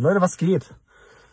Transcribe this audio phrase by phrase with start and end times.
[0.00, 0.76] Leute, was geht?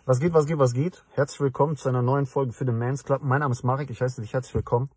[0.06, 1.06] Was geht, was geht, was geht?
[1.12, 3.22] Herzlich willkommen zu einer neuen Folge für den Mans Club.
[3.22, 4.90] Mein Name ist Marek, ich heiße dich herzlich willkommen.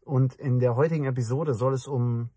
[0.00, 2.30] Und in der heutigen Episode soll es um,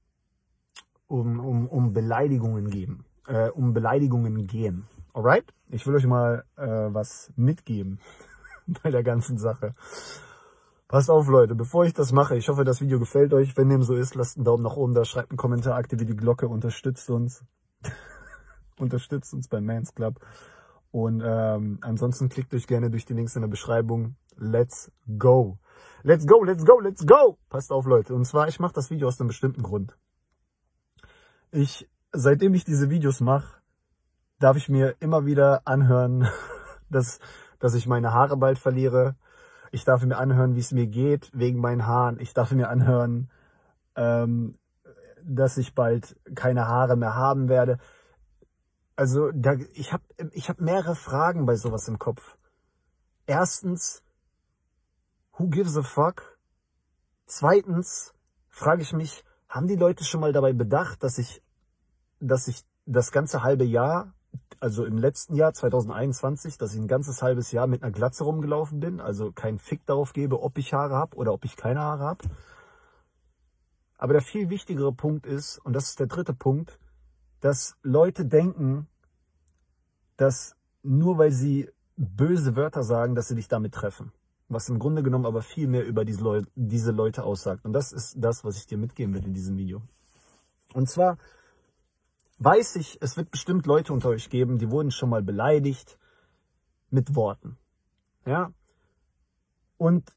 [1.08, 3.06] um, um, um Beleidigungen geben.
[3.26, 4.86] Äh, um Beleidigungen gehen.
[5.14, 5.46] Alright?
[5.70, 8.02] Ich will euch mal äh, was mitgeben
[8.84, 9.76] bei der ganzen Sache.
[10.90, 13.56] Passt auf, Leute, bevor ich das mache, ich hoffe, das Video gefällt euch.
[13.56, 16.18] Wenn dem so ist, lasst einen Daumen nach oben da, schreibt einen Kommentar, aktiviert die
[16.18, 17.46] Glocke, unterstützt uns.
[18.80, 20.20] Unterstützt uns beim Mans Club.
[20.92, 24.16] Und ähm, ansonsten klickt euch gerne durch die Links in der Beschreibung.
[24.36, 25.60] Let's go.
[26.02, 27.38] Let's go, let's go, let's go.
[27.50, 28.16] Passt auf, Leute.
[28.16, 29.98] Und zwar, ich mache das Video aus einem bestimmten Grund.
[31.52, 33.60] Ich, seitdem ich diese Videos mache,
[34.40, 36.28] darf ich mir immer wieder anhören,
[36.90, 37.20] dass,
[37.60, 39.16] dass ich meine Haare bald verliere.
[39.72, 42.20] Ich darf mir anhören, wie es mir geht wegen meinen Haaren.
[42.20, 43.30] Ich darf mir anhören,
[43.96, 44.56] ähm,
[45.24, 47.78] dass ich bald keine Haare mehr haben werde.
[49.00, 52.38] Also da, ich habe ich hab mehrere Fragen bei sowas im Kopf.
[53.28, 54.04] Erstens,
[55.38, 56.38] who gives a fuck?
[57.26, 58.14] Zweitens
[58.50, 61.42] frage ich mich, haben die Leute schon mal dabei bedacht, dass ich,
[62.20, 64.14] dass ich das ganze halbe Jahr,
[64.60, 68.82] also im letzten Jahr 2021, dass ich ein ganzes halbes Jahr mit einer Glatze rumgelaufen
[68.82, 72.04] bin, also keinen Fick darauf gebe, ob ich Haare habe oder ob ich keine Haare
[72.04, 72.26] habe.
[73.98, 76.80] Aber der viel wichtigere Punkt ist, und das ist der dritte Punkt,
[77.40, 78.88] dass Leute denken,
[80.20, 84.12] dass nur weil sie böse Wörter sagen, dass sie dich damit treffen.
[84.50, 87.64] Was im Grunde genommen aber viel mehr über diese Leute, diese Leute aussagt.
[87.64, 89.82] Und das ist das, was ich dir mitgeben will in diesem Video.
[90.74, 91.18] Und zwar
[92.40, 95.98] weiß ich, es wird bestimmt Leute unter euch geben, die wurden schon mal beleidigt
[96.90, 97.58] mit Worten.
[98.26, 98.52] Ja?
[99.78, 100.14] Und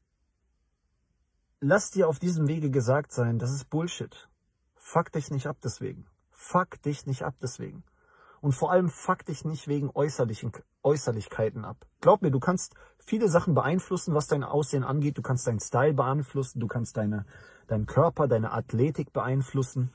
[1.61, 4.27] lass dir auf diesem Wege gesagt sein, das ist Bullshit.
[4.75, 6.07] Fuck dich nicht ab deswegen.
[6.29, 7.85] Fuck dich nicht ab deswegen.
[8.43, 10.51] Und vor allem fuck dich nicht wegen äußerlichen,
[10.83, 11.77] Äußerlichkeiten ab.
[12.01, 15.17] Glaub mir, du kannst viele Sachen beeinflussen, was dein Aussehen angeht.
[15.17, 17.25] Du kannst deinen Style beeinflussen, du kannst deine,
[17.67, 19.93] deinen Körper, deine Athletik beeinflussen,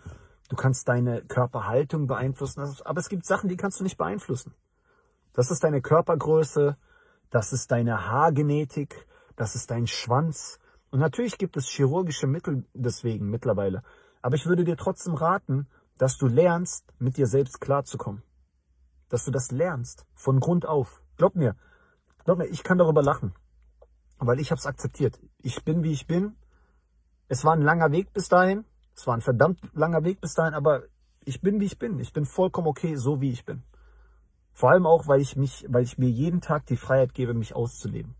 [0.48, 2.66] du kannst deine Körperhaltung beeinflussen.
[2.86, 4.54] Aber es gibt Sachen, die kannst du nicht beeinflussen.
[5.34, 6.78] Das ist deine Körpergröße,
[7.28, 9.06] das ist deine Haargenetik,
[9.36, 10.58] das ist dein Schwanz.
[10.90, 13.82] Und natürlich gibt es chirurgische Mittel deswegen mittlerweile.
[14.22, 15.68] Aber ich würde dir trotzdem raten,
[15.98, 18.22] dass du lernst, mit dir selbst klarzukommen.
[19.08, 21.02] Dass du das lernst, von Grund auf.
[21.16, 21.56] Glaub mir,
[22.24, 23.34] glaub mir, ich kann darüber lachen,
[24.18, 25.18] weil ich habe es akzeptiert.
[25.38, 26.36] Ich bin, wie ich bin.
[27.28, 28.64] Es war ein langer Weg bis dahin.
[28.94, 30.82] Es war ein verdammt langer Weg bis dahin, aber
[31.24, 31.98] ich bin, wie ich bin.
[31.98, 33.62] Ich bin vollkommen okay, so wie ich bin.
[34.52, 37.54] Vor allem auch, weil ich mich, weil ich mir jeden Tag die Freiheit gebe, mich
[37.54, 38.14] auszuleben.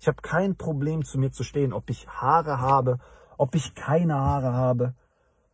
[0.00, 2.98] Ich habe kein Problem, zu mir zu stehen, ob ich Haare habe,
[3.36, 4.94] ob ich keine Haare habe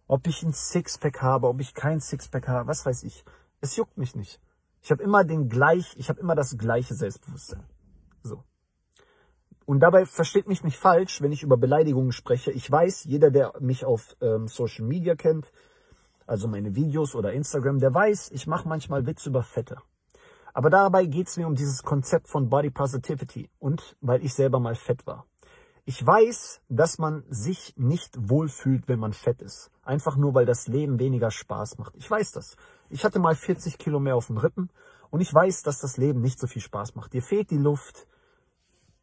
[0.07, 3.25] ob ich ein Sixpack habe, ob ich kein Sixpack habe, was weiß ich.
[3.61, 4.41] Es juckt mich nicht.
[4.85, 7.65] Ich habe immer den gleich, ich habe immer das gleiche Selbstbewusstsein.
[8.23, 8.45] So.
[9.65, 12.51] Und dabei versteht mich nicht falsch, wenn ich über Beleidigungen spreche.
[12.51, 15.51] Ich weiß, jeder, der mich auf ähm, Social Media kennt,
[16.27, 19.79] also meine Videos oder Instagram, der weiß, ich mache manchmal Witze über Fette.
[20.53, 24.61] Aber dabei geht es mir um dieses Konzept von Body Positivity und weil ich selber
[24.61, 25.25] mal fett war.
[25.87, 29.71] Ich weiß, dass man sich nicht wohlfühlt, wenn man fett ist.
[29.83, 31.95] Einfach nur, weil das Leben weniger Spaß macht.
[31.97, 32.57] Ich weiß das.
[32.89, 34.71] Ich hatte mal 40 Kilo mehr auf den Rippen
[35.11, 37.13] und ich weiß, dass das Leben nicht so viel Spaß macht.
[37.13, 38.07] Dir fehlt die Luft.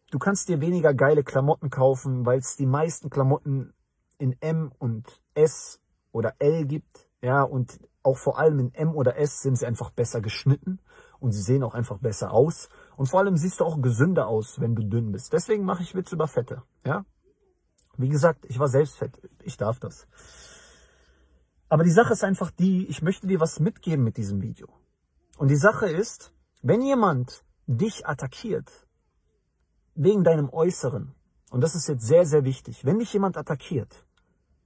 [0.09, 3.73] Du kannst dir weniger geile Klamotten kaufen, weil es die meisten Klamotten
[4.17, 5.79] in M und S
[6.11, 7.07] oder L gibt.
[7.21, 10.79] Ja, und auch vor allem in M oder S sind sie einfach besser geschnitten
[11.19, 12.69] und sie sehen auch einfach besser aus.
[12.97, 15.33] Und vor allem siehst du auch gesünder aus, wenn du dünn bist.
[15.33, 16.63] Deswegen mache ich Witze über Fette.
[16.85, 17.05] Ja?
[17.97, 19.19] Wie gesagt, ich war selbst fett.
[19.43, 20.07] Ich darf das.
[21.69, 24.67] Aber die Sache ist einfach die, ich möchte dir was mitgeben mit diesem Video.
[25.37, 28.69] Und die Sache ist, wenn jemand dich attackiert,
[29.95, 31.15] wegen deinem Äußeren,
[31.49, 34.05] und das ist jetzt sehr, sehr wichtig, wenn dich jemand attackiert,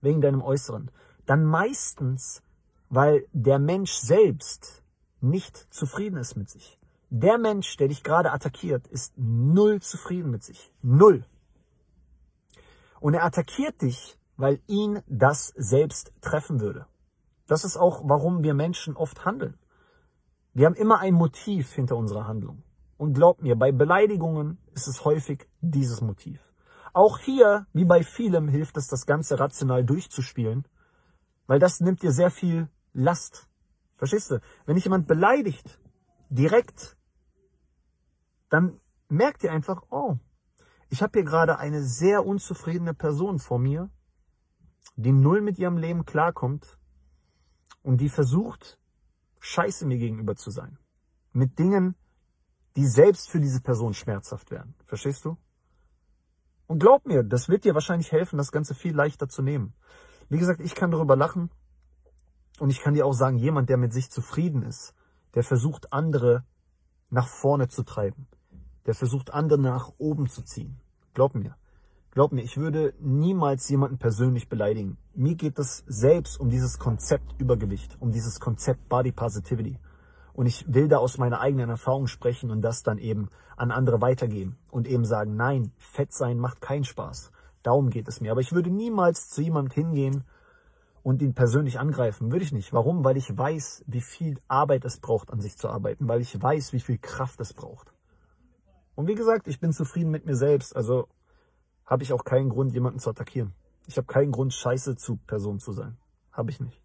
[0.02, 0.92] wegen deinem Äußeren,
[1.26, 2.42] dann meistens,
[2.90, 4.84] weil der Mensch selbst
[5.22, 6.80] nicht zufrieden ist mit sich.
[7.10, 10.72] Der Mensch, der dich gerade attackiert, ist null zufrieden mit sich.
[10.82, 11.26] Null.
[13.00, 16.88] Und er attackiert dich, weil ihn das selbst treffen würde.
[17.48, 19.58] Das ist auch, warum wir Menschen oft handeln.
[20.54, 22.64] Wir haben immer ein Motiv hinter unserer Handlung.
[22.98, 26.40] Und glaub mir, bei Beleidigungen ist es häufig dieses Motiv.
[26.94, 30.66] Auch hier, wie bei vielem, hilft es, das Ganze rational durchzuspielen,
[31.46, 33.50] weil das nimmt dir sehr viel Last
[33.98, 34.42] Verstehst du?
[34.66, 35.80] Wenn dich jemand beleidigt,
[36.36, 36.98] direkt,
[38.50, 38.80] dann
[39.10, 40.18] merkt ihr einfach, oh,
[40.90, 43.90] ich habe hier gerade eine sehr unzufriedene Person vor mir,
[44.96, 46.78] die null mit ihrem Leben klarkommt
[47.82, 48.80] und die versucht,
[49.40, 50.78] scheiße mir gegenüber zu sein.
[51.34, 51.96] Mit Dingen,
[52.76, 54.76] die selbst für diese Person schmerzhaft werden.
[54.86, 55.38] Verstehst du?
[56.68, 59.74] Und glaub mir, das wird dir wahrscheinlich helfen, das Ganze viel leichter zu nehmen.
[60.30, 61.52] Wie gesagt, ich kann darüber lachen
[62.60, 64.94] und ich kann dir auch sagen, jemand, der mit sich zufrieden ist,
[65.36, 66.44] der versucht, andere
[67.10, 68.28] nach vorne zu treiben,
[68.86, 70.80] der versucht, andere nach oben zu ziehen.
[71.14, 71.56] Glaub mir.
[72.12, 74.98] Glaub mir, ich würde niemals jemanden persönlich beleidigen.
[75.14, 79.78] Mir geht es selbst um dieses Konzept Übergewicht, um dieses Konzept Body Positivity.
[80.32, 84.02] Und ich will da aus meiner eigenen Erfahrung sprechen und das dann eben an andere
[84.02, 87.32] weitergeben und eben sagen, nein, Fett sein macht keinen Spaß.
[87.64, 88.32] Darum geht es mir.
[88.32, 90.24] Aber ich würde niemals zu jemandem hingehen
[91.06, 92.32] und ihn persönlich angreifen.
[92.32, 92.74] Würde ich nicht.
[92.74, 93.06] Warum?
[93.06, 96.10] Weil ich weiß, wie viel Arbeit es braucht, an sich zu arbeiten.
[96.10, 97.94] Weil ich weiß, wie viel Kraft es braucht.
[98.96, 100.76] Und wie gesagt, ich bin zufrieden mit mir selbst.
[100.76, 101.08] Also
[101.86, 103.54] habe ich auch keinen Grund, jemanden zu attackieren.
[103.86, 105.96] Ich habe keinen Grund, scheiße zu Person zu sein.
[106.32, 106.82] Habe ich nicht.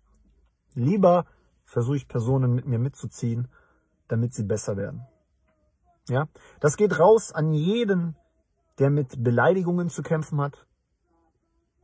[0.74, 1.24] Lieber
[1.64, 3.48] versuche ich Personen mit mir mitzuziehen,
[4.06, 5.06] damit sie besser werden.
[6.10, 6.28] Ja,
[6.60, 8.16] das geht raus an jeden,
[8.80, 10.66] der mit Beleidigungen zu kämpfen hat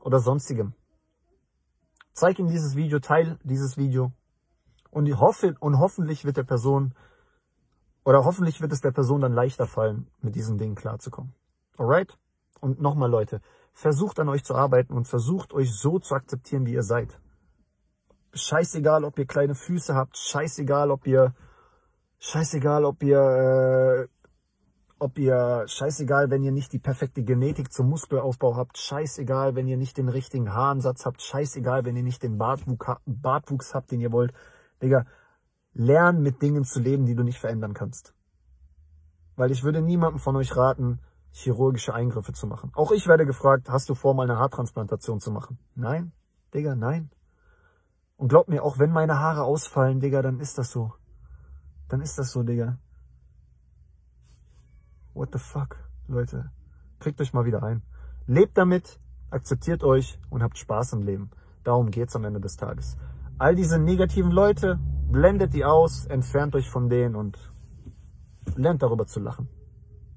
[0.01, 0.75] oder sonstigem.
[2.17, 4.11] Zeig ihm dieses Video, teil dieses Video
[4.91, 6.95] und, hoffe, und hoffentlich wird der Person
[8.07, 11.35] oder hoffentlich wird es der Person dann leichter fallen, mit diesen Dingen klarzukommen.
[11.77, 12.17] Alright?
[12.59, 16.73] Und nochmal Leute, versucht an euch zu arbeiten und versucht euch so zu akzeptieren, wie
[16.73, 17.21] ihr seid.
[18.33, 21.35] Scheißegal, ob ihr kleine Füße habt, scheißegal, ob ihr,
[22.19, 24.09] scheißegal, ob ihr, äh,
[24.99, 29.77] ob ihr, scheißegal, wenn ihr nicht die perfekte Genetik zum Muskelaufbau habt, scheißegal, wenn ihr
[29.77, 34.33] nicht den richtigen Haaransatz habt, scheißegal, wenn ihr nicht den Bartwuchs, habt, den ihr wollt.
[34.83, 35.05] Digga,
[35.75, 38.15] lern mit Dingen zu leben, die du nicht verändern kannst.
[39.37, 41.01] Weil ich würde niemandem von euch raten,
[41.31, 42.73] chirurgische Eingriffe zu machen.
[42.75, 45.59] Auch ich werde gefragt, hast du vor, mal eine Haartransplantation zu machen?
[45.75, 46.13] Nein,
[46.55, 47.11] Digga, nein.
[48.17, 50.95] Und glaub mir, auch wenn meine Haare ausfallen, Digga, dann ist das so.
[51.89, 52.79] Dann ist das so, Digga.
[55.17, 55.79] What the fuck,
[56.09, 56.51] Leute.
[56.99, 57.81] Kriegt euch mal wieder ein.
[58.27, 61.31] Lebt damit, akzeptiert euch und habt Spaß im Leben.
[61.65, 62.99] Darum geht's am Ende des Tages.
[63.39, 64.79] All diese negativen Leute,
[65.11, 67.39] blendet die aus, entfernt euch von denen und
[68.57, 69.49] lernt darüber zu lachen.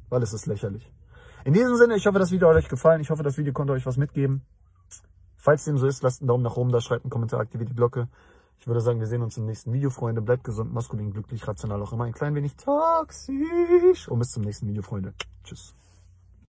[0.10, 0.92] Weil es ist lächerlich.
[1.46, 3.00] In diesem Sinne, ich hoffe, das Video hat euch gefallen.
[3.00, 4.42] Ich hoffe, das Video konnte euch was mitgeben.
[5.38, 7.76] Falls dem so ist, lasst einen Daumen nach oben da, schreibt einen Kommentar, aktiviert die
[7.76, 8.10] Glocke.
[8.60, 10.22] Ich würde sagen, wir sehen uns im nächsten Video, Freunde.
[10.22, 14.10] Bleibt gesund, maskulin, glücklich, rational, auch immer ein klein wenig toxisch.
[14.10, 15.14] Und bis zum nächsten Video, Freunde.
[15.44, 15.76] Tschüss.